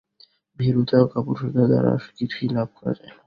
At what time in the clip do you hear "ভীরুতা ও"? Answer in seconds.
0.59-1.05